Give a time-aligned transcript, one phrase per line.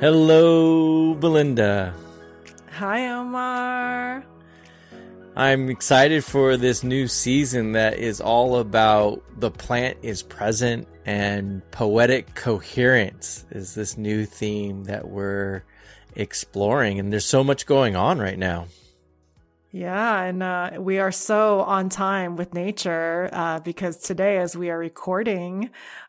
[0.00, 1.92] Hello, Belinda.
[2.70, 4.24] Hi, Omar.
[5.34, 11.68] I'm excited for this new season that is all about the plant is present and
[11.72, 15.64] poetic coherence is this new theme that we're
[16.14, 17.00] exploring.
[17.00, 18.68] And there's so much going on right now.
[19.70, 24.70] Yeah, and uh, we are so on time with nature uh, because today, as we
[24.70, 25.68] are recording,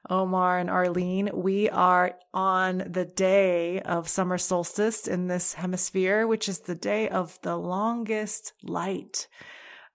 [0.09, 6.48] Omar and Arlene, we are on the day of summer solstice in this hemisphere, which
[6.48, 9.27] is the day of the longest light.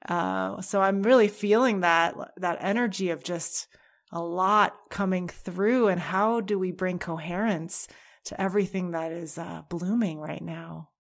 [0.06, 3.68] Uh, so I'm really feeling that that energy of just
[4.12, 7.88] a lot coming through, and how do we bring coherence
[8.24, 10.90] to everything that is uh, blooming right now?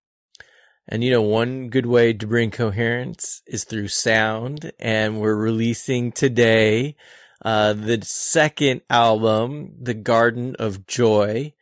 [0.88, 4.72] And you know, one good way to bring coherence is through sound.
[4.78, 6.96] And we're releasing today
[7.44, 11.54] uh, the second album, The Garden of Joy.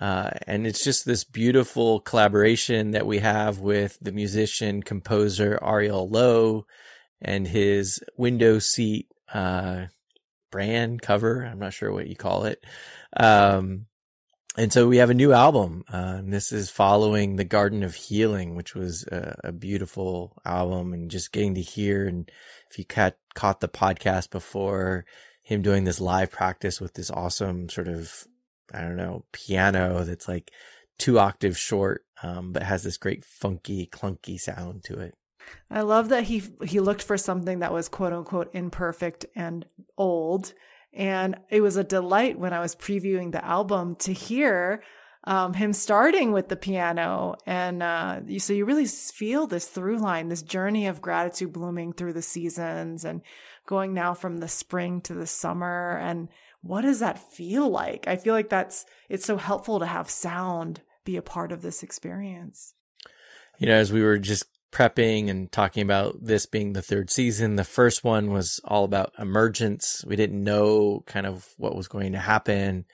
[0.00, 6.08] Uh, and it's just this beautiful collaboration that we have with the musician composer Ariel
[6.08, 6.66] Lowe
[7.20, 9.86] and his window seat uh,
[10.50, 11.44] brand cover.
[11.44, 12.64] I'm not sure what you call it.
[13.14, 13.86] Um,
[14.56, 15.84] and so we have a new album.
[15.90, 21.10] Uh, this is following the Garden of Healing, which was a, a, beautiful album, and
[21.10, 22.06] just getting to hear.
[22.06, 22.30] And
[22.70, 25.04] if you caught caught the podcast before,
[25.42, 28.26] him doing this live practice with this awesome sort of
[28.72, 30.50] I don't know piano that's like
[30.98, 35.14] two octaves short, um, but has this great funky clunky sound to it.
[35.70, 39.64] I love that he he looked for something that was quote unquote imperfect and
[39.96, 40.52] old
[40.92, 44.82] and it was a delight when I was previewing the album to hear
[45.24, 47.36] um, him starting with the piano.
[47.46, 51.92] And uh, you, so you really feel this through line, this journey of gratitude blooming
[51.92, 53.22] through the seasons and
[53.66, 55.98] going now from the spring to the summer.
[55.98, 56.28] And
[56.62, 58.08] what does that feel like?
[58.08, 61.82] I feel like that's, it's so helpful to have sound be a part of this
[61.82, 62.74] experience.
[63.58, 67.56] You know, as we were just prepping and talking about this being the third season.
[67.56, 70.04] The first one was all about emergence.
[70.06, 72.84] We didn't know kind of what was going to happen.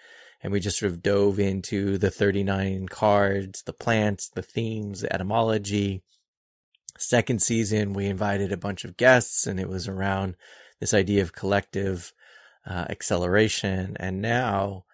[0.42, 5.12] And we just sort of dove into the 39 cards, the plants, the themes, the
[5.12, 6.02] etymology.
[6.98, 10.36] Second season, we invited a bunch of guests and it was around
[10.80, 12.12] this idea of collective
[12.66, 13.96] uh, acceleration.
[13.98, 14.84] And now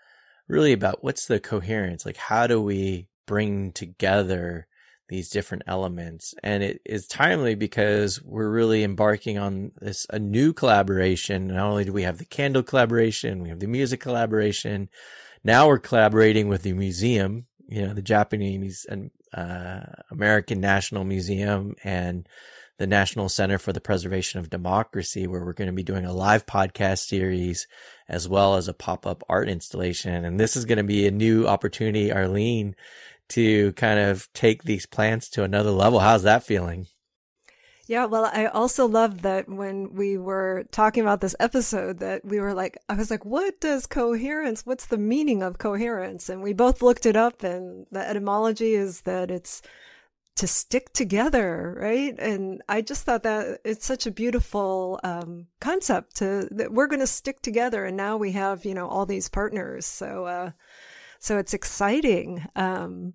[0.49, 2.05] really about what's the coherence?
[2.05, 4.67] Like, how do we bring together
[5.13, 6.35] these different elements.
[6.43, 11.49] And it is timely because we're really embarking on this a new collaboration.
[11.49, 14.89] Not only do we have the candle collaboration, we have the music collaboration.
[15.45, 19.81] Now we're collaborating with the museum, you know, the Japanese and uh,
[20.11, 22.27] American National Museum and
[22.79, 26.13] the National Center for the Preservation of Democracy, where we're going to be doing a
[26.13, 27.69] live podcast series
[28.09, 30.25] as well as a pop up art installation.
[30.25, 32.75] And this is going to be a new opportunity, Arlene,
[33.35, 36.01] to kind of take these plants to another level.
[36.01, 36.87] How's that feeling?
[37.89, 42.41] Yeah, well, I also love that when we were talking about this episode that we
[42.41, 46.29] were like, I was like, what does coherence, what's the meaning of coherence?
[46.29, 49.63] And we both looked it up and the etymology is that it's
[50.37, 52.19] to stick together, right?
[52.19, 57.01] And I just thought that it's such a beautiful um, concept to that we're going
[57.01, 57.85] to stick together.
[57.85, 59.85] And now we have, you know, all these partners.
[59.85, 60.51] So, uh,
[61.19, 62.47] so it's exciting.
[62.57, 63.15] Um,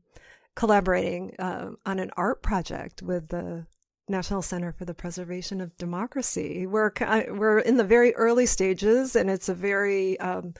[0.57, 3.65] collaborating uh, on an art project with the
[4.09, 6.65] National Center for the Preservation of Democracy.
[6.65, 6.91] We're
[7.29, 10.55] we're in the very early stages, and it's a very um,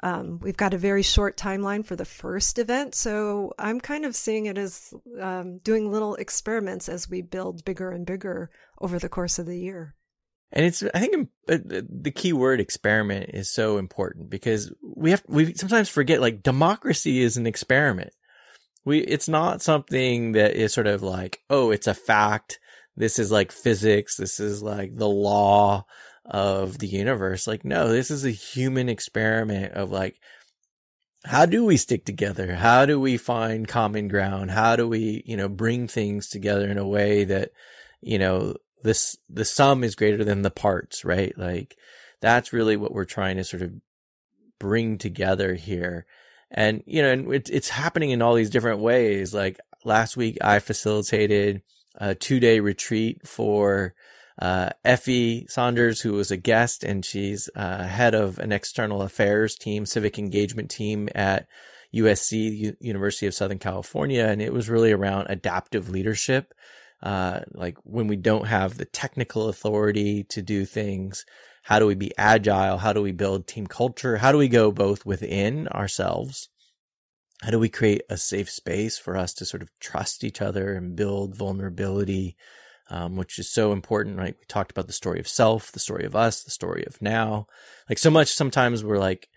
[0.00, 4.16] um, we've got a very short timeline for the first event, so I'm kind of
[4.16, 8.50] seeing it as um, doing little experiments as we build bigger and bigger
[8.80, 9.94] over the course of the year.
[10.52, 15.22] And it's, I think uh, the key word experiment is so important because we have,
[15.26, 18.12] we sometimes forget like democracy is an experiment
[18.84, 22.58] we it's not something that is sort of like oh it's a fact.
[22.96, 24.16] This is like physics.
[24.16, 25.84] This is like the law
[26.24, 27.46] of the universe.
[27.46, 30.20] Like no this is a human experiment of like
[31.24, 32.54] how do we stick together?
[32.54, 34.50] How do we find common ground?
[34.50, 37.50] How do we you know bring things together in a way that
[38.00, 41.36] you know this the sum is greater than the parts right?
[41.38, 41.76] Like
[42.20, 43.72] that's really what we're trying to sort of
[44.58, 46.06] bring together here
[46.50, 49.34] and you know, and it's it's happening in all these different ways.
[49.34, 51.62] Like last week, I facilitated
[51.96, 53.94] a two day retreat for
[54.40, 59.54] uh, Effie Saunders, who was a guest, and she's uh, head of an external affairs
[59.54, 61.46] team, civic engagement team at
[61.94, 66.52] USC, U- University of Southern California, and it was really around adaptive leadership.
[67.02, 71.24] Uh, like when we don't have the technical authority to do things,
[71.64, 72.78] how do we be agile?
[72.78, 74.18] How do we build team culture?
[74.18, 76.48] How do we go both within ourselves?
[77.44, 80.74] how do we create a safe space for us to sort of trust each other
[80.74, 82.36] and build vulnerability,
[82.88, 84.34] um, which is so important, right?
[84.38, 87.46] We talked about the story of self, the story of us, the story of now.
[87.86, 89.28] Like so much sometimes we're like,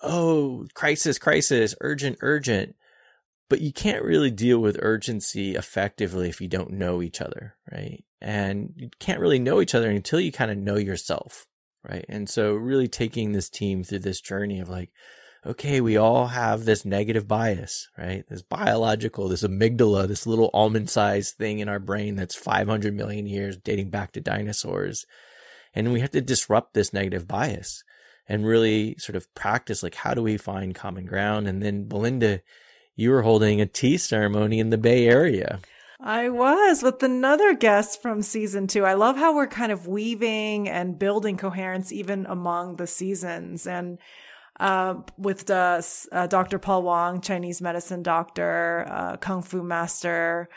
[0.00, 2.76] oh, crisis, crisis, urgent, urgent.
[3.50, 8.04] But you can't really deal with urgency effectively if you don't know each other, right?
[8.22, 11.46] And you can't really know each other until you kind of know yourself,
[11.88, 12.04] right?
[12.08, 14.90] And so really taking this team through this journey of like,
[15.46, 18.24] okay, we all have this negative bias, right?
[18.28, 23.26] This biological, this amygdala, this little almond sized thing in our brain that's 500 million
[23.26, 25.06] years dating back to dinosaurs.
[25.74, 27.84] And we have to disrupt this negative bias
[28.28, 31.48] and really sort of practice like, how do we find common ground?
[31.48, 32.42] And then Belinda,
[32.94, 35.60] you were holding a tea ceremony in the Bay Area.
[36.02, 38.86] I was with another guest from season two.
[38.86, 43.66] I love how we're kind of weaving and building coherence even among the seasons.
[43.66, 43.98] And
[44.58, 45.82] uh, with uh,
[46.28, 46.58] Dr.
[46.58, 50.48] Paul Wong, Chinese medicine doctor, uh, kung fu master.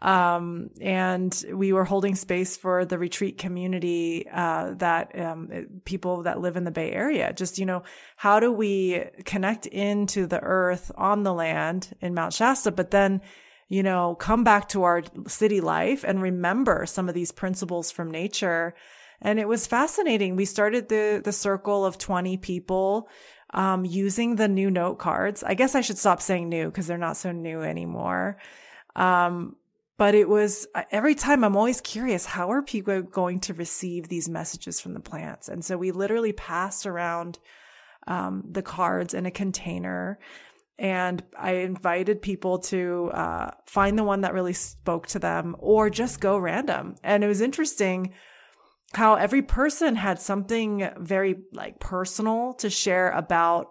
[0.00, 6.40] Um, and we were holding space for the retreat community, uh, that, um, people that
[6.40, 7.32] live in the Bay Area.
[7.32, 7.84] Just, you know,
[8.16, 13.20] how do we connect into the earth on the land in Mount Shasta, but then,
[13.68, 18.10] you know, come back to our city life and remember some of these principles from
[18.10, 18.74] nature.
[19.20, 20.36] And it was fascinating.
[20.36, 23.08] We started the, the circle of 20 people
[23.50, 25.42] um, using the new note cards.
[25.42, 28.38] I guess I should stop saying new because they're not so new anymore.
[28.96, 29.56] Um,
[29.98, 34.28] but it was every time I'm always curious, how are people going to receive these
[34.28, 35.48] messages from the plants?
[35.48, 37.38] And so we literally passed around
[38.06, 40.18] um, the cards in a container.
[40.78, 45.90] And I invited people to uh, find the one that really spoke to them or
[45.90, 46.94] just go random.
[47.02, 48.12] And it was interesting
[48.94, 53.68] how every person had something very like personal to share about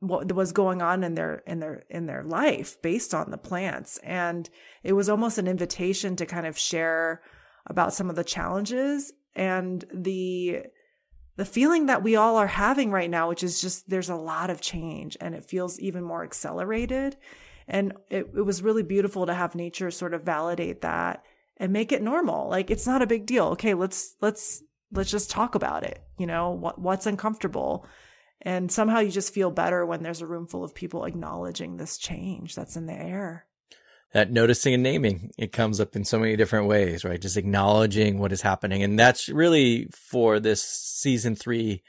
[0.00, 3.98] what was going on in their in their in their life based on the plants
[4.02, 4.48] and
[4.82, 7.22] it was almost an invitation to kind of share
[7.66, 10.62] about some of the challenges and the
[11.36, 14.50] the feeling that we all are having right now which is just there's a lot
[14.50, 17.16] of change and it feels even more accelerated
[17.68, 21.24] and it, it was really beautiful to have nature sort of validate that
[21.56, 22.48] and make it normal.
[22.48, 23.46] Like it's not a big deal.
[23.48, 24.62] Okay, let's let's
[24.92, 26.02] let's just talk about it.
[26.18, 27.86] You know, what what's uncomfortable.
[28.42, 31.98] And somehow you just feel better when there's a room full of people acknowledging this
[31.98, 33.45] change that's in the air.
[34.16, 37.20] That noticing and naming, it comes up in so many different ways, right?
[37.20, 38.82] Just acknowledging what is happening.
[38.82, 41.82] And that's really for this season three.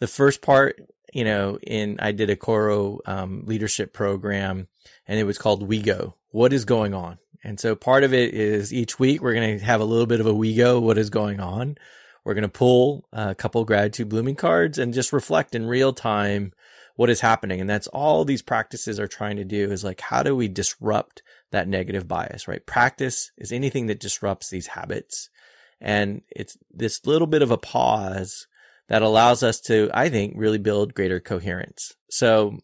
[0.00, 0.82] The first part,
[1.14, 4.66] you know, in, I did a Coro um, leadership program
[5.06, 6.16] and it was called We Go.
[6.32, 7.18] What is going on?
[7.44, 10.18] And so part of it is each week we're going to have a little bit
[10.18, 11.78] of a we go, what is going on.
[12.24, 16.54] We're going to pull a couple gratitude blooming cards and just reflect in real time
[16.96, 17.60] what is happening.
[17.60, 21.22] And that's all these practices are trying to do is like, how do we disrupt
[21.50, 22.64] that negative bias, right?
[22.64, 25.30] Practice is anything that disrupts these habits.
[25.80, 28.46] And it's this little bit of a pause
[28.88, 31.94] that allows us to, I think, really build greater coherence.
[32.10, 32.58] So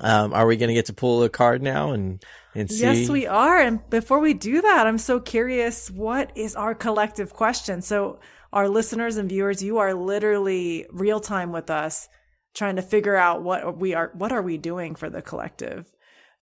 [0.00, 2.22] um, are we going to get to pull a card now and
[2.54, 2.82] and see?
[2.82, 3.58] Yes, we are.
[3.58, 5.90] And before we do that, I'm so curious.
[5.90, 7.82] What is our collective question?
[7.82, 8.20] So,
[8.52, 12.08] our listeners and viewers, you are literally real time with us,
[12.54, 14.10] trying to figure out what we are.
[14.14, 15.90] What are we doing for the collective?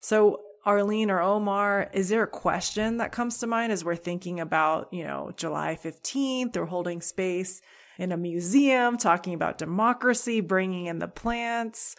[0.02, 4.40] So, Arlene or Omar, is there a question that comes to mind as we're thinking
[4.40, 7.62] about, you know, July 15th or holding space
[7.98, 11.96] in a museum, talking about democracy, bringing in the plants?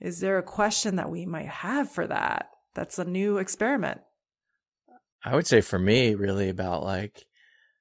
[0.00, 2.50] Is there a question that we might have for that?
[2.74, 4.00] That's a new experiment.
[5.24, 7.26] I would say for me, really about like,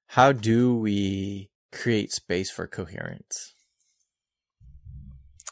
[0.08, 3.55] how do we create space for coherence?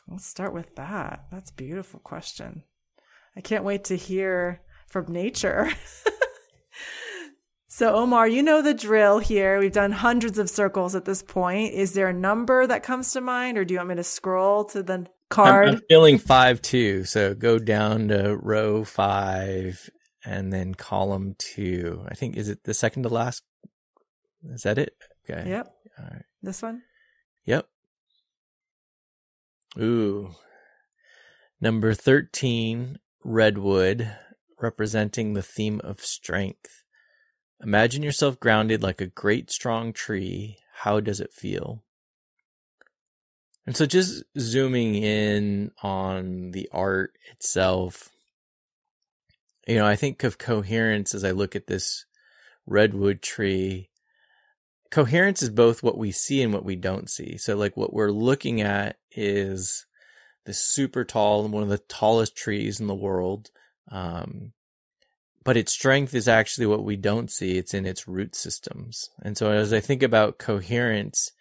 [0.08, 1.26] Let's start with that.
[1.32, 2.64] That's a beautiful question.
[3.36, 5.70] I can't wait to hear from nature.
[7.68, 9.60] so, Omar, you know the drill here.
[9.60, 11.74] We've done hundreds of circles at this point.
[11.74, 14.66] Is there a number that comes to mind, or do you want me to scroll
[14.66, 15.68] to the card.
[15.68, 19.90] I'm, I'm feeling five two, so go down to row five
[20.24, 22.06] and then column two.
[22.08, 23.44] I think is it the second to last?
[24.44, 24.96] Is that it?
[25.30, 25.50] Okay.
[25.50, 25.74] Yep.
[25.98, 26.26] All right.
[26.44, 26.84] This one.
[27.46, 27.68] Yep.
[29.80, 30.32] Ooh.
[31.60, 34.16] Number thirteen, redwood,
[34.60, 36.84] representing the theme of strength.
[37.64, 40.58] Imagine yourself grounded like a great strong tree.
[40.78, 41.84] How does it feel?
[43.68, 48.10] And so just zooming in on the art itself,
[49.68, 52.06] you know, I think of coherence as I look at this
[52.66, 53.90] redwood tree.
[54.90, 57.38] Coherence is both what we see and what we don't see.
[57.38, 59.86] So like what we're looking at is
[60.46, 63.52] this super tall and one of the tallest trees in the world.
[63.92, 64.54] Um,
[65.44, 67.58] but its strength is actually what we don't see.
[67.58, 69.10] It's in its root systems.
[69.22, 71.32] And so as I think about coherence,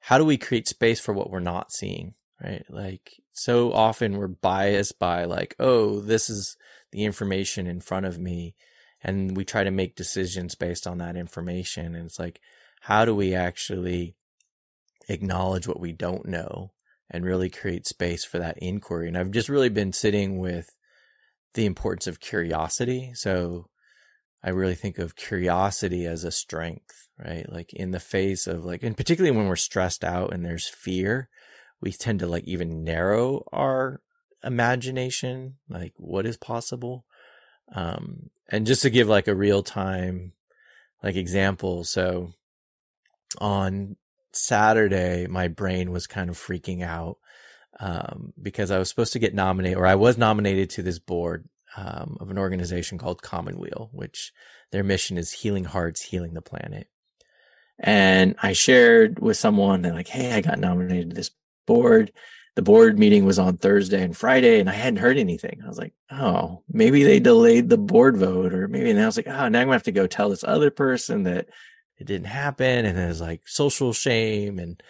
[0.00, 2.14] how do we create space for what we're not seeing?
[2.42, 2.64] Right.
[2.68, 6.56] Like so often we're biased by like, oh, this is
[6.90, 8.54] the information in front of me.
[9.04, 11.94] And we try to make decisions based on that information.
[11.94, 12.40] And it's like,
[12.82, 14.14] how do we actually
[15.08, 16.72] acknowledge what we don't know
[17.12, 19.06] and really create space for that inquiry?
[19.06, 20.70] And I've just really been sitting with
[21.54, 23.12] the importance of curiosity.
[23.14, 23.66] So
[24.42, 27.46] I really think of curiosity as a strength, right?
[27.48, 31.28] Like in the face of like, and particularly when we're stressed out and there's fear,
[31.80, 34.00] we tend to like even narrow our
[34.42, 37.04] imagination, like what is possible.
[37.74, 40.32] Um, and just to give like a real time,
[41.02, 41.84] like example.
[41.84, 42.32] So
[43.38, 43.96] on
[44.32, 47.18] Saturday, my brain was kind of freaking out
[47.80, 51.48] um, because I was supposed to get nominated, or I was nominated to this board
[51.76, 54.32] um, of an organization called Commonweal, which
[54.70, 56.88] their mission is healing hearts, healing the planet.
[57.78, 61.30] And I shared with someone that like, hey, I got nominated to this
[61.66, 62.12] board.
[62.54, 65.60] The board meeting was on Thursday and Friday, and I hadn't heard anything.
[65.64, 68.90] I was like, oh, maybe they delayed the board vote, or maybe.
[68.90, 71.22] And I was like, oh, now I'm gonna have to go tell this other person
[71.22, 71.48] that
[72.02, 74.82] it didn't happen, and there's like social shame and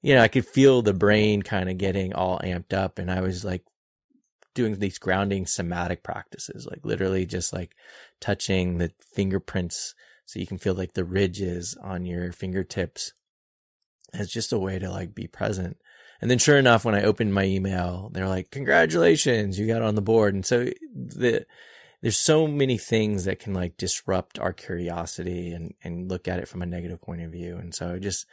[0.00, 2.98] you know, I could feel the brain kind of getting all amped up.
[2.98, 3.64] And I was like
[4.54, 7.74] doing these grounding somatic practices, like literally just like
[8.20, 9.94] touching the fingerprints
[10.24, 13.12] so you can feel like the ridges on your fingertips
[14.12, 15.78] as just a way to like be present.
[16.20, 19.94] And then sure enough, when I opened my email, they're like, congratulations, you got on
[19.94, 20.34] the board.
[20.34, 21.46] And so the,
[22.00, 26.48] there's so many things that can like disrupt our curiosity and, and look at it
[26.48, 27.56] from a negative point of view.
[27.56, 28.26] And so just,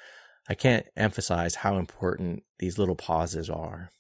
[0.48, 3.92] I can't emphasize how important these little pauses are.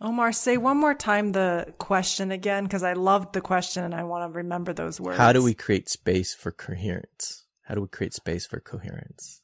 [0.00, 4.04] Omar, say one more time the question again, because I loved the question and I
[4.04, 5.18] want to remember those words.
[5.18, 7.44] How do we create space for coherence?
[7.62, 9.40] How do we create space for coherence?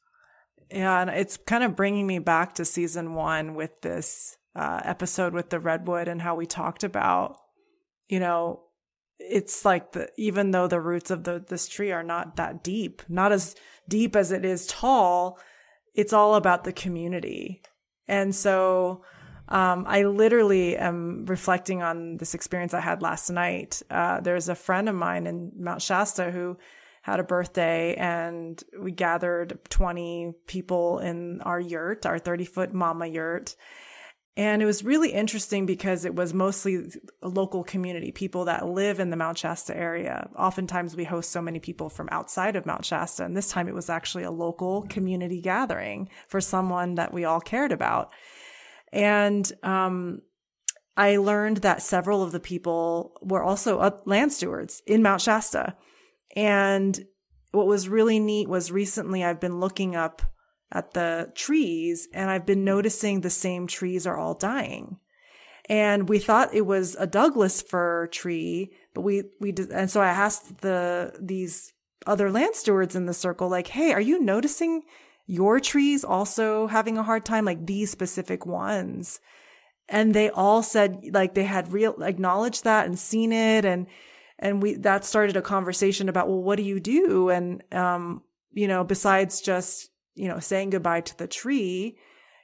[0.69, 5.33] Yeah, and it's kind of bringing me back to season one with this uh, episode
[5.33, 7.37] with the redwood and how we talked about,
[8.11, 8.59] you know,
[9.19, 13.01] it's like the even though the roots of the this tree are not that deep,
[13.07, 13.55] not as
[13.87, 15.39] deep as it is tall,
[15.95, 17.61] it's all about the community.
[18.09, 19.03] And so
[19.47, 23.81] um, I literally am reflecting on this experience I had last night.
[23.89, 26.57] Uh, there's a friend of mine in Mount Shasta who
[27.03, 33.07] had a birthday and we gathered 20 people in our yurt, our 30 foot mama
[33.07, 33.55] yurt.
[34.37, 36.89] And it was really interesting because it was mostly
[37.21, 40.29] local community, people that live in the Mount Shasta area.
[40.37, 43.25] Oftentimes we host so many people from outside of Mount Shasta.
[43.25, 47.41] And this time it was actually a local community gathering for someone that we all
[47.41, 48.11] cared about.
[48.93, 50.21] And, um,
[50.95, 55.75] I learned that several of the people were also land stewards in Mount Shasta.
[56.35, 56.99] And
[57.51, 60.21] what was really neat was recently I've been looking up
[60.71, 64.97] at the trees and I've been noticing the same trees are all dying.
[65.69, 70.01] And we thought it was a Douglas fir tree, but we, we did, and so
[70.01, 71.73] I asked the, these
[72.07, 74.83] other land stewards in the circle, like, Hey, are you noticing
[75.27, 77.45] your trees also having a hard time?
[77.45, 79.19] Like these specific ones.
[79.87, 83.65] And they all said like they had real acknowledged that and seen it.
[83.65, 83.87] And,
[84.39, 87.29] and we, that started a conversation about, well, what do you do?
[87.29, 91.97] And, um, you know, besides just you know, saying goodbye to the tree,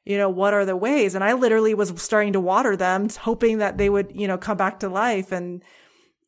[0.06, 1.16] you know, what are the ways?
[1.16, 4.56] And I literally was starting to water them, hoping that they would, you know, come
[4.56, 5.34] back to life.
[5.34, 5.62] And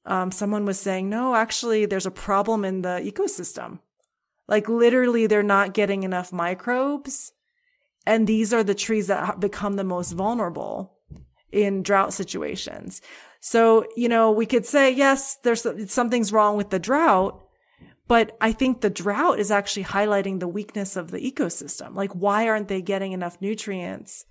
[0.05, 3.79] um, someone was saying, no, actually, there's a problem in the ecosystem.
[4.49, 7.31] Like literally, they're not getting enough microbes.
[8.05, 10.97] And these are the trees that become the most vulnerable
[11.51, 13.01] in drought situations.
[13.39, 17.41] So, you know, we could say, yes, there's something's wrong with the drought,
[18.09, 21.95] but I think the drought is actually highlighting the weakness of the ecosystem.
[21.95, 24.25] Like, why aren't they getting enough nutrients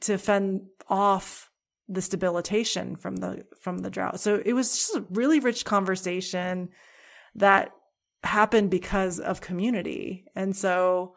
[0.00, 1.50] to fend off
[1.88, 4.20] this debilitation from the, from the drought?
[4.20, 6.68] So it was just a really rich conversation
[7.36, 7.70] that
[8.22, 10.26] happened because of community.
[10.36, 11.14] And so,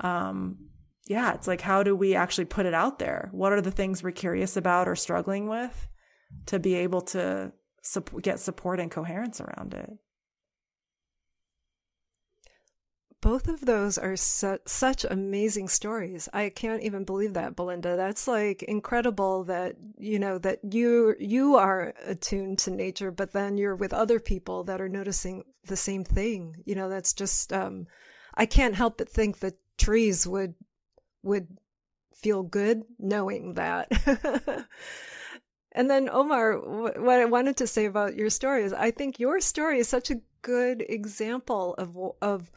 [0.00, 0.68] um,
[1.06, 3.30] yeah, it's like, how do we actually put it out there?
[3.32, 5.88] What are the things we're curious about or struggling with
[6.44, 7.52] to be able to
[8.20, 9.90] get support and coherence around it?
[13.20, 16.28] Both of those are su- such amazing stories.
[16.32, 17.96] I can't even believe that, Belinda.
[17.96, 23.56] That's like incredible that you know that you you are attuned to nature, but then
[23.56, 26.56] you're with other people that are noticing the same thing.
[26.64, 27.86] You know, that's just um,
[28.34, 30.54] I can't help but think that trees would
[31.22, 31.48] would
[32.14, 33.90] feel good knowing that.
[35.72, 39.40] And then Omar, what I wanted to say about your story is, I think your
[39.40, 42.50] story is such a good example of of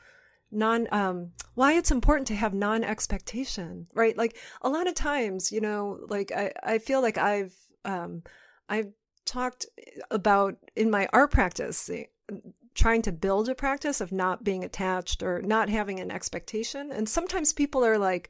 [0.51, 4.17] non um why it's important to have non expectation right?
[4.17, 7.55] Like a lot of times you know like i i feel like i've
[7.85, 8.23] um
[8.69, 8.91] i've
[9.25, 9.65] talked
[10.09, 11.89] about in my art practice
[12.73, 16.91] trying to build a practice of not being attached or not having an expectation.
[16.91, 18.29] And sometimes people are like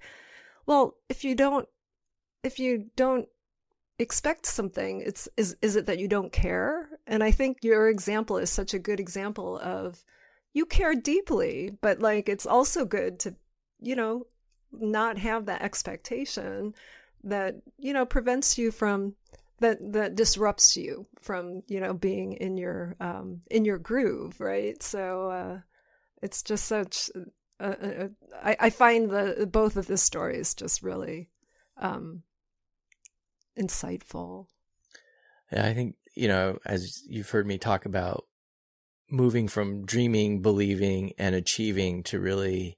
[0.66, 1.68] well if you don't
[2.44, 3.28] if you don't
[4.00, 6.90] expect something it's is is it that you don't care?
[7.08, 10.04] And i think your example is such a good example of
[10.54, 13.36] you care deeply, but like it's also good to,
[13.80, 14.28] you know,
[14.72, 16.74] not have that expectation
[17.24, 19.16] that, you know, prevents you from
[19.60, 24.82] that that disrupts you from, you know, being in your um in your groove, right?
[24.82, 25.60] So uh
[26.22, 27.10] it's just such
[27.60, 28.08] uh, uh,
[28.44, 31.30] I, I find the both of the stories just really
[31.78, 32.24] um
[33.60, 34.48] insightful.
[35.52, 38.26] Yeah, I think, you know, as you've heard me talk about
[39.12, 42.78] moving from dreaming, believing, and achieving to really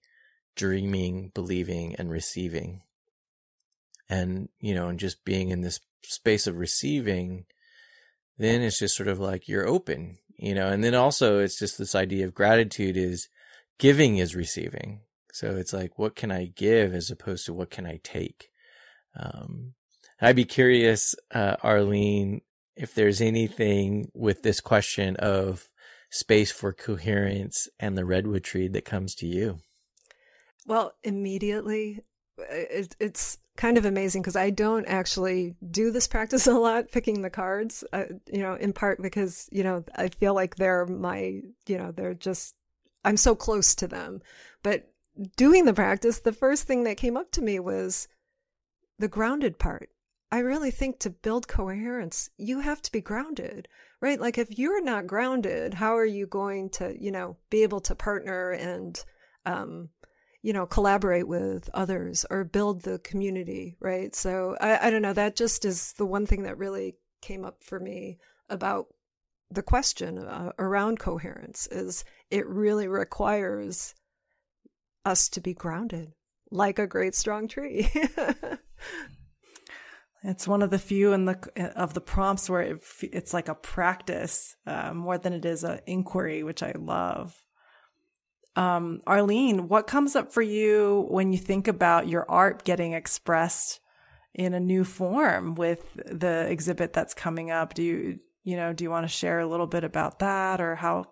[0.55, 2.81] dreaming, believing, and receiving.
[4.09, 7.45] And, you know, and just being in this space of receiving,
[8.37, 11.77] then it's just sort of like you're open, you know, and then also it's just
[11.77, 13.29] this idea of gratitude is
[13.79, 15.01] giving is receiving.
[15.31, 18.49] So it's like, what can I give as opposed to what can I take?
[19.19, 19.73] Um,
[20.21, 22.41] I'd be curious, uh, Arlene,
[22.75, 25.69] if there's anything with this question of
[26.13, 29.59] space for coherence and the redwood tree that comes to you?
[30.67, 32.01] Well, immediately,
[32.37, 37.23] it, it's kind of amazing because I don't actually do this practice a lot, picking
[37.23, 41.41] the cards, uh, you know, in part because, you know, I feel like they're my,
[41.65, 42.53] you know, they're just,
[43.03, 44.21] I'm so close to them.
[44.61, 44.87] But
[45.35, 48.07] doing the practice, the first thing that came up to me was
[48.99, 49.89] the grounded part.
[50.31, 53.67] I really think to build coherence, you have to be grounded,
[54.03, 54.19] right?
[54.19, 57.95] Like if you're not grounded, how are you going to, you know, be able to
[57.95, 59.01] partner and,
[59.45, 59.87] um,
[60.41, 64.13] you know, collaborate with others or build the community, right?
[64.13, 65.13] So I, I don't know.
[65.13, 68.17] That just is the one thing that really came up for me
[68.49, 68.87] about
[69.49, 73.95] the question uh, around coherence is it really requires
[75.05, 76.11] us to be grounded
[76.51, 77.89] like a great strong tree.
[80.23, 81.37] It's one of the few in the
[81.75, 85.81] of the prompts where it, it's like a practice uh, more than it is an
[85.85, 87.35] inquiry, which I love.
[88.55, 93.81] Um, Arlene, what comes up for you when you think about your art getting expressed
[94.33, 97.73] in a new form with the exhibit that's coming up?
[97.73, 100.75] Do you you know do you want to share a little bit about that or
[100.75, 101.05] how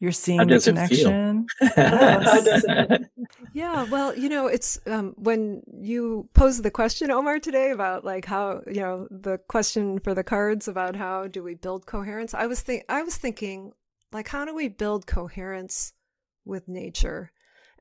[0.00, 1.46] you're seeing the connection?
[3.52, 8.24] yeah, well, you know, it's um, when you pose the question, Omar, today about like
[8.24, 12.32] how you know the question for the cards about how do we build coherence.
[12.32, 13.72] I was think I was thinking
[14.12, 15.92] like how do we build coherence
[16.44, 17.32] with nature,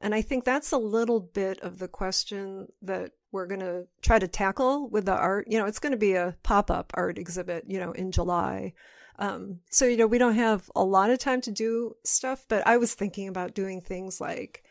[0.01, 4.19] and I think that's a little bit of the question that we're going to try
[4.19, 5.47] to tackle with the art.
[5.49, 8.73] You know, it's going to be a pop up art exhibit, you know, in July.
[9.19, 12.65] Um, so, you know, we don't have a lot of time to do stuff, but
[12.67, 14.63] I was thinking about doing things like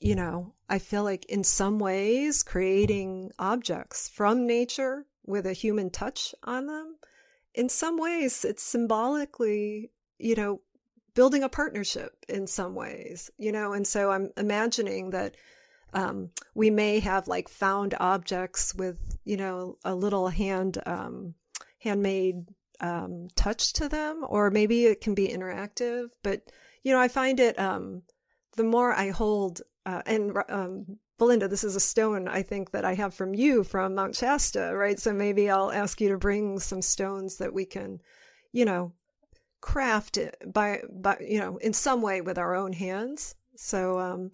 [0.00, 5.90] you know, I feel like in some ways creating objects from nature with a human
[5.90, 6.96] touch on them,
[7.54, 10.62] in some ways it's symbolically, you know,
[11.14, 15.36] building a partnership in some ways, you know, and so I'm imagining that
[15.92, 21.34] um, we may have like found objects with, you know, a little hand, um,
[21.78, 22.48] handmade
[22.80, 26.08] um, touch to them, or maybe it can be interactive.
[26.22, 26.50] But,
[26.82, 28.02] you know, I find it, um,
[28.56, 32.84] the more I hold uh, and um, Belinda, this is a stone I think that
[32.84, 34.98] I have from you from Mount Shasta, right?
[34.98, 38.00] So maybe I'll ask you to bring some stones that we can,
[38.52, 38.92] you know,
[39.60, 43.34] craft it by by you know in some way with our own hands.
[43.56, 44.32] So um,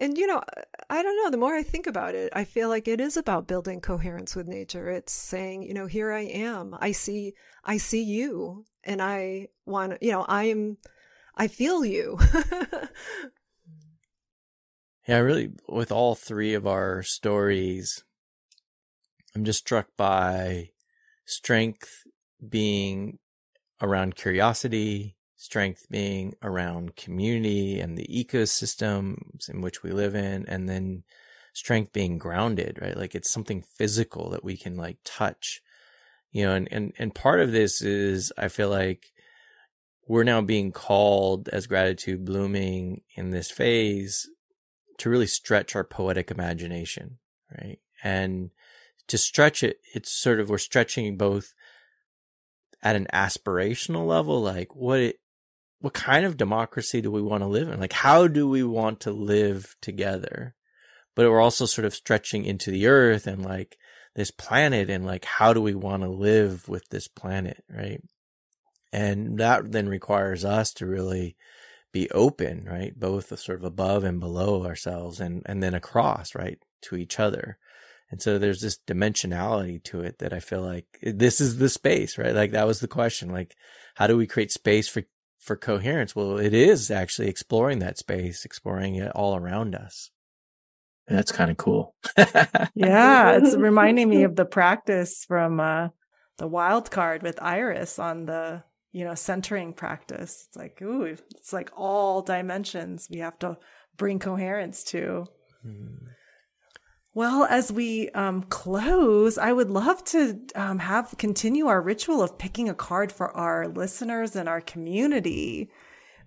[0.00, 0.42] and you know,
[0.88, 1.30] I don't know.
[1.30, 4.48] The more I think about it, I feel like it is about building coherence with
[4.48, 4.90] nature.
[4.90, 6.76] It's saying, you know, here I am.
[6.80, 7.34] I see,
[7.64, 10.78] I see you, and I want, you know, I am,
[11.36, 12.18] I feel you.
[15.10, 18.04] Yeah, really, with all three of our stories,
[19.34, 20.70] I'm just struck by
[21.24, 22.04] strength
[22.48, 23.18] being
[23.82, 30.68] around curiosity, strength being around community and the ecosystems in which we live in, and
[30.68, 31.02] then
[31.54, 32.94] strength being grounded, right?
[32.94, 35.62] Like it's something physical that we can like touch,
[36.30, 39.12] you know, and, and, and part of this is I feel like
[40.06, 44.28] we're now being called as gratitude blooming in this phase
[44.98, 47.16] to really stretch our poetic imagination,
[47.58, 47.78] right?
[48.04, 48.50] And
[49.08, 51.54] to stretch it, it's sort of we're stretching both
[52.82, 55.19] at an aspirational level, like what it,
[55.80, 57.80] what kind of democracy do we want to live in?
[57.80, 60.54] Like, how do we want to live together?
[61.14, 63.78] But we're also sort of stretching into the earth and like
[64.14, 67.64] this planet and like, how do we want to live with this planet?
[67.68, 68.02] Right.
[68.92, 71.36] And that then requires us to really
[71.92, 72.98] be open, right?
[72.98, 76.58] Both sort of above and below ourselves and, and then across, right?
[76.82, 77.58] To each other.
[78.10, 82.18] And so there's this dimensionality to it that I feel like this is the space,
[82.18, 82.34] right?
[82.34, 83.30] Like that was the question.
[83.30, 83.56] Like,
[83.94, 85.04] how do we create space for,
[85.40, 86.14] for coherence?
[86.14, 90.10] Well, it is actually exploring that space, exploring it all around us.
[91.08, 91.96] That's kind of cool.
[92.74, 93.32] yeah.
[93.32, 95.88] It's reminding me of the practice from, uh,
[96.38, 100.46] the wild card with Iris on the, you know, centering practice.
[100.48, 103.58] It's like, ooh, it's like all dimensions we have to
[103.96, 105.26] bring coherence to.
[105.62, 105.96] Hmm.
[107.12, 112.38] Well, as we um, close, I would love to um, have continue our ritual of
[112.38, 115.70] picking a card for our listeners and our community.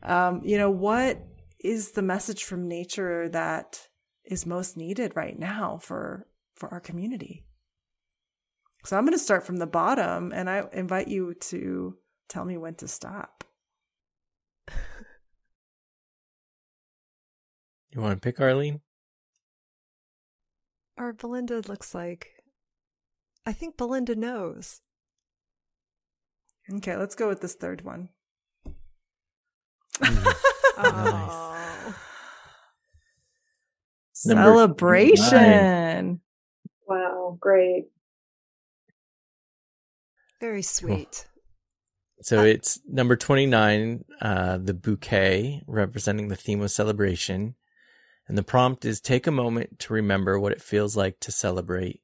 [0.01, 1.25] Um, you know, what
[1.59, 3.87] is the message from nature that
[4.25, 7.45] is most needed right now for for our community?
[8.83, 11.95] So I'm going to start from the bottom, and I invite you to
[12.27, 13.45] tell me when to stop.
[17.95, 18.81] You want to pick Arlene?
[20.97, 22.31] Or Belinda looks like.
[23.45, 24.81] I think Belinda knows.
[26.71, 28.09] Okay, let's go with this third one.
[30.77, 31.95] oh.
[34.13, 36.21] Celebration.
[36.87, 37.85] Wow, great.
[40.39, 41.27] Very sweet.
[42.21, 47.55] So uh, it's number 29, uh, the bouquet, representing the theme of celebration.
[48.27, 52.01] And the prompt is take a moment to remember what it feels like to celebrate.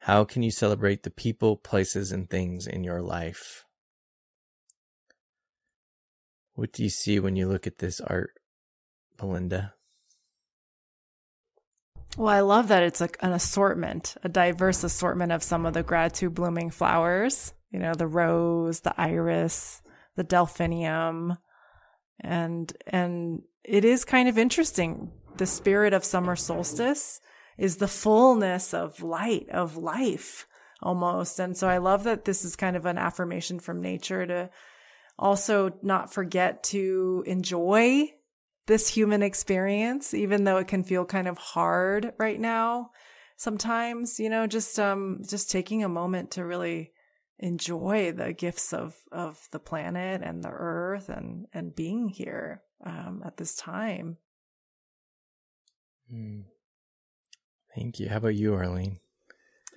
[0.00, 3.64] How can you celebrate the people, places, and things in your life?
[6.54, 8.32] What do you see when you look at this art,
[9.16, 9.74] Belinda?
[12.16, 15.82] Well, I love that it's like an assortment, a diverse assortment of some of the
[15.82, 17.54] gratitude blooming flowers.
[17.70, 19.80] You know, the rose, the iris,
[20.16, 21.38] the delphinium,
[22.20, 27.18] and and it is kind of interesting the spirit of summer solstice
[27.56, 30.46] is the fullness of light, of life
[30.82, 31.38] almost.
[31.40, 34.50] And so I love that this is kind of an affirmation from nature to
[35.18, 38.12] also not forget to enjoy
[38.66, 42.90] this human experience, even though it can feel kind of hard right now.
[43.38, 46.92] Sometimes, you know, just, um, just taking a moment to really
[47.38, 53.22] enjoy the gifts of, of the planet and the earth and, and being here, um,
[53.24, 54.18] at this time.
[56.12, 56.44] Mm.
[57.74, 58.08] Thank you.
[58.08, 58.98] How about you, Arlene?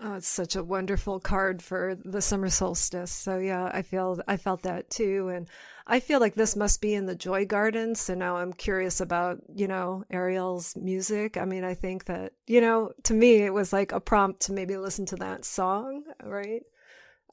[0.01, 3.11] Oh, it's such a wonderful card for the summer solstice.
[3.11, 5.47] So yeah, I feel I felt that too, and
[5.87, 7.95] I feel like this must be in the Joy Garden.
[7.95, 11.37] So now I'm curious about you know Ariel's music.
[11.37, 14.53] I mean, I think that you know to me it was like a prompt to
[14.53, 16.63] maybe listen to that song, right?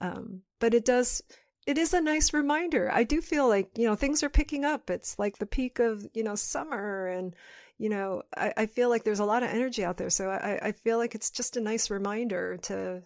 [0.01, 1.23] Um, but it does
[1.67, 2.91] it is a nice reminder.
[2.93, 4.91] I do feel like you know things are picking up.
[4.91, 7.35] It's like the peak of you know summer and
[7.81, 10.11] you know, I, I feel like there's a lot of energy out there.
[10.11, 13.03] So I, I feel like it's just a nice reminder to,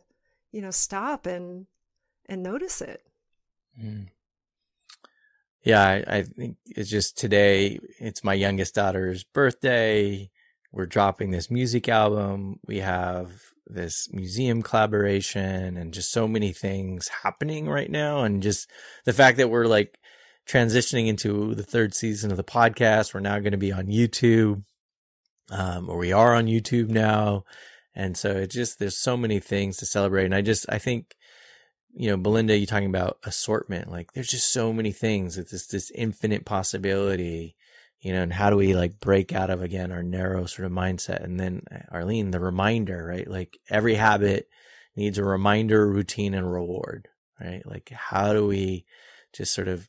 [0.50, 1.66] you know, stop and
[2.28, 3.00] and notice it.
[3.80, 4.08] Mm.
[5.62, 7.78] Yeah, I, I think it's just today.
[8.00, 10.28] It's my youngest daughter's birthday.
[10.72, 12.58] We're dropping this music album.
[12.66, 13.30] We have
[13.68, 18.24] this museum collaboration and just so many things happening right now.
[18.24, 18.68] And just
[19.04, 20.00] the fact that we're like
[20.48, 23.14] transitioning into the third season of the podcast.
[23.14, 24.64] We're now going to be on YouTube,
[25.50, 27.44] um, or we are on YouTube now.
[27.94, 30.24] And so it just, there's so many things to celebrate.
[30.24, 31.14] And I just, I think,
[31.94, 35.38] you know, Belinda, you're talking about assortment, like there's just so many things.
[35.38, 37.54] It's this, this infinite possibility,
[38.00, 40.72] you know, and how do we like break out of again our narrow sort of
[40.72, 41.22] mindset?
[41.22, 43.28] And then Arlene, the reminder, right?
[43.28, 44.48] Like every habit
[44.96, 47.08] needs a reminder, routine, and reward,
[47.40, 47.62] right?
[47.64, 48.84] Like how do we
[49.32, 49.88] just sort of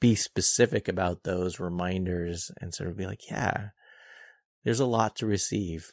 [0.00, 3.68] be specific about those reminders and sort of be like, yeah,
[4.64, 5.92] there's a lot to receive.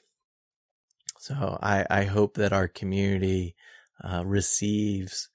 [1.19, 3.55] So I, I hope that our community
[4.03, 5.29] uh, receives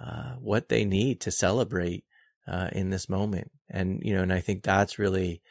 [0.00, 2.04] uh, what they need to celebrate
[2.48, 3.50] uh, in this moment.
[3.68, 5.42] And, you know, and I think that's really,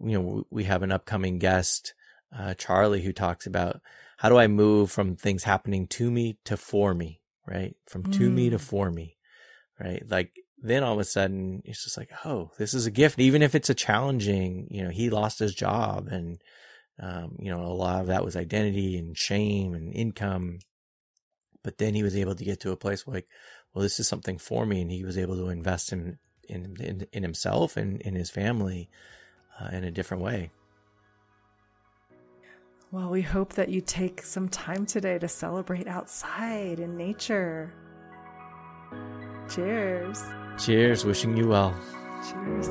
[0.00, 1.94] you know, we have an upcoming guest,
[2.36, 3.80] uh, Charlie, who talks about
[4.18, 7.76] how do I move from things happening to me to for me, right?
[7.86, 8.12] From mm.
[8.18, 8.60] to me to mm.
[8.60, 9.16] for me,
[9.78, 10.02] right?
[10.08, 13.18] Like then all of a sudden it's just like, oh, this is a gift.
[13.18, 16.40] Even if it's a challenging, you know, he lost his job and,
[17.00, 20.58] um, you know, a lot of that was identity and shame and income.
[21.62, 23.26] But then he was able to get to a place like,
[23.74, 24.80] well, this is something for me.
[24.80, 28.88] And he was able to invest in, in, in, in himself and in his family
[29.60, 30.50] uh, in a different way.
[32.92, 37.74] Well, we hope that you take some time today to celebrate outside in nature.
[39.52, 40.22] Cheers.
[40.58, 41.04] Cheers.
[41.04, 41.74] Wishing you well.
[42.28, 42.68] Cheers.